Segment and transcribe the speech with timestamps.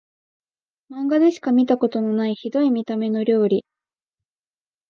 [0.89, 3.67] マンガでしか見たことないヒドい見た目の料理